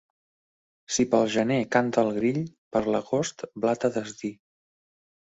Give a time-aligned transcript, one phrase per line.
[0.93, 2.39] Si pel gener canta el grill,
[2.77, 4.33] per l'agost blat a desdir.